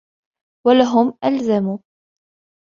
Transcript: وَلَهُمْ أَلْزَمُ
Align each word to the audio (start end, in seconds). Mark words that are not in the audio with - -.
وَلَهُمْ 0.67 1.17
أَلْزَمُ 1.23 1.79